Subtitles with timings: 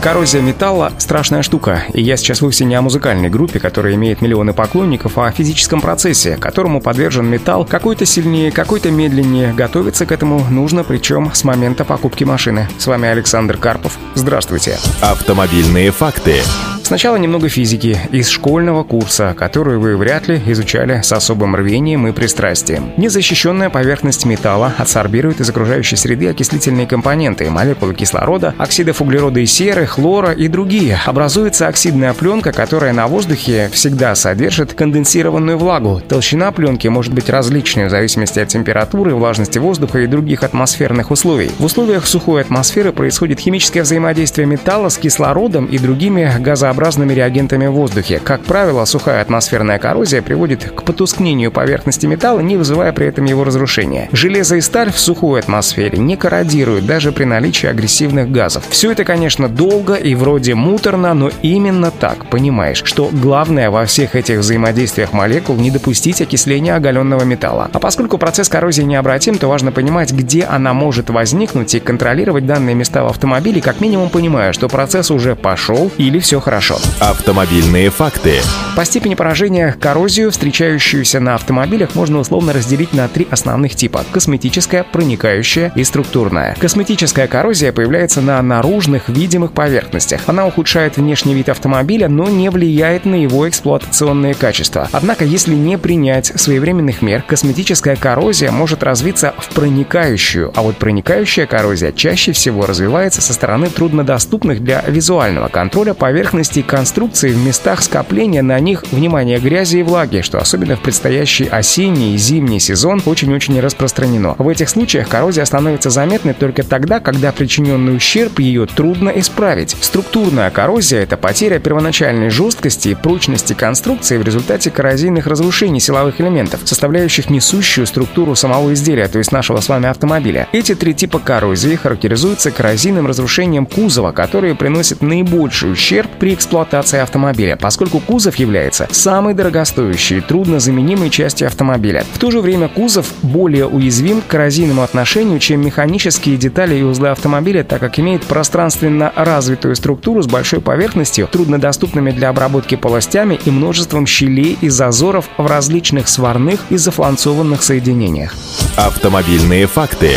[0.00, 4.52] Коррозия металла– страшная штука, и я сейчас вовсе не о музыкальной группе, которая имеет миллионы
[4.52, 9.52] поклонников, а о физическом процессе, которому подвержен металл, какой-то сильнее, какой-то медленнее.
[9.52, 12.68] Готовиться к этому нужно, причем с момента покупки машины.
[12.78, 13.98] С вами Александр Карпов.
[14.14, 14.78] Здравствуйте.
[15.00, 16.42] Автомобильные факты.
[16.88, 22.12] Сначала немного физики из школьного курса, которую вы вряд ли изучали с особым рвением и
[22.12, 22.94] пристрастием.
[22.96, 29.84] Незащищенная поверхность металла адсорбирует из окружающей среды окислительные компоненты, молекулы кислорода, оксидов углерода и серы,
[29.84, 30.98] хлора и другие.
[31.04, 36.00] Образуется оксидная пленка, которая на воздухе всегда содержит конденсированную влагу.
[36.08, 41.50] Толщина пленки может быть различной в зависимости от температуры, влажности воздуха и других атмосферных условий.
[41.58, 47.66] В условиях сухой атмосферы происходит химическое взаимодействие металла с кислородом и другими газообразными газообразными реагентами
[47.66, 48.20] в воздухе.
[48.22, 53.44] Как правило, сухая атмосферная коррозия приводит к потускнению поверхности металла, не вызывая при этом его
[53.44, 54.08] разрушения.
[54.12, 58.64] Железо и сталь в сухой атмосфере не корродируют даже при наличии агрессивных газов.
[58.70, 64.14] Все это, конечно, долго и вроде муторно, но именно так, понимаешь, что главное во всех
[64.14, 67.70] этих взаимодействиях молекул не допустить окисления оголенного металла.
[67.72, 72.76] А поскольку процесс коррозии необратим, то важно понимать, где она может возникнуть и контролировать данные
[72.76, 76.78] места в автомобиле, как минимум понимая, что процесс уже пошел или все хорошо хорошо.
[77.00, 78.40] Автомобильные факты.
[78.76, 84.84] По степени поражения коррозию, встречающуюся на автомобилях, можно условно разделить на три основных типа– косметическая,
[84.84, 86.54] проникающая и структурная.
[86.60, 90.20] Косметическая коррозия появляется на наружных видимых поверхностях.
[90.26, 94.88] Она ухудшает внешний вид автомобиля, но не влияет на его эксплуатационные качества.
[94.92, 101.46] Однако, если не принять своевременных мер, косметическая коррозия может развиться в проникающую, а вот проникающая
[101.46, 107.82] коррозия чаще всего развивается со стороны труднодоступных для визуального контроля поверхностей поверхностей конструкции в местах
[107.82, 113.02] скопления на них внимание грязи и влаги, что особенно в предстоящий осенний и зимний сезон
[113.04, 114.34] очень-очень распространено.
[114.38, 119.76] В этих случаях коррозия становится заметной только тогда, когда причиненный ущерб ее трудно исправить.
[119.80, 126.60] Структурная коррозия– это потеря первоначальной жесткости и прочности конструкции в результате коррозийных разрушений силовых элементов,
[126.64, 130.46] составляющих несущую структуру самого изделия, то есть нашего с вами автомобиля.
[130.52, 137.00] Эти три типа коррозии характеризуются коррозийным разрушением кузова, которые приносят наибольший ущерб при эксплуатации эксплуатации
[137.00, 142.06] автомобиля, поскольку кузов является самой дорогостоящей и труднозаменимой частью автомобиля.
[142.14, 147.08] В то же время кузов более уязвим к коррозийному отношению, чем механические детали и узлы
[147.08, 153.50] автомобиля, так как имеет пространственно развитую структуру с большой поверхностью, труднодоступными для обработки полостями и
[153.50, 158.34] множеством щелей и зазоров в различных сварных и зафланцованных соединениях.
[158.76, 160.16] Автомобильные факты.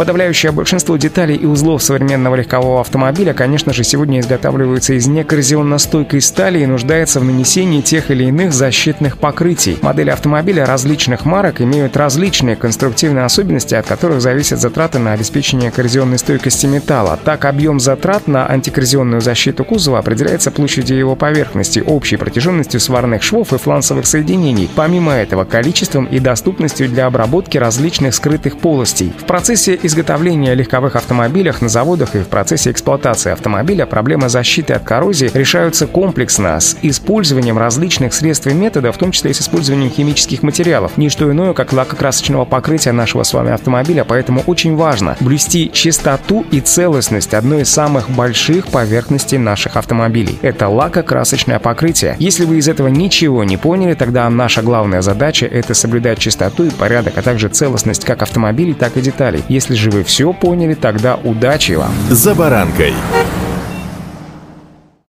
[0.00, 6.60] Подавляющее большинство деталей и узлов современного легкового автомобиля, конечно же, сегодня изготавливаются из некоррозионно-стойкой стали
[6.60, 9.78] и нуждается в нанесении тех или иных защитных покрытий.
[9.82, 16.16] Модели автомобиля различных марок имеют различные конструктивные особенности, от которых зависят затраты на обеспечение коррозионной
[16.16, 17.18] стойкости металла.
[17.22, 23.52] Так, объем затрат на антикоррозионную защиту кузова определяется площадью его поверхности, общей протяженностью сварных швов
[23.52, 24.70] и фланцевых соединений.
[24.74, 29.12] Помимо этого, количеством и доступностью для обработки различных скрытых полостей.
[29.18, 34.84] В процессе изготовления легковых автомобилях на заводах и в процессе эксплуатации автомобиля проблемы защиты от
[34.84, 39.90] коррозии решаются комплексно с использованием различных средств и методов, в том числе и с использованием
[39.90, 40.96] химических материалов.
[40.96, 46.46] Не что иное, как лакокрасочного покрытия нашего с вами автомобиля, поэтому очень важно блюсти чистоту
[46.52, 50.38] и целостность одной из самых больших поверхностей наших автомобилей.
[50.42, 52.14] Это лакокрасочное покрытие.
[52.20, 56.70] Если вы из этого ничего не поняли, тогда наша главная задача— это соблюдать чистоту и
[56.70, 59.42] порядок, а также целостность как автомобилей, так и деталей.
[59.80, 61.90] Же вы все поняли, тогда удачи вам.
[62.10, 62.92] За баранкой.